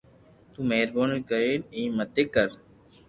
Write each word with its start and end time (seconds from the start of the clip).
تو 0.53 0.59
مھربوني 0.69 1.17
ڪرن 1.29 1.61
ايم 1.75 1.89
متي 1.97 2.23
ڪر 2.35 2.49